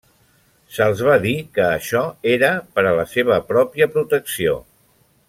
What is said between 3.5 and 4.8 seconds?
pròpia protecció.